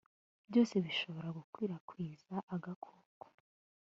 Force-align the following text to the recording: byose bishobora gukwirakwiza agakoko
byose 0.49 0.75
bishobora 0.85 1.29
gukwirakwiza 1.37 2.33
agakoko 2.55 3.25